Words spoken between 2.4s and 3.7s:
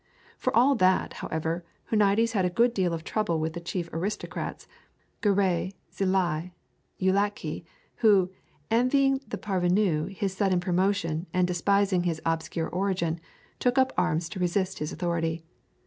a good deal of trouble with the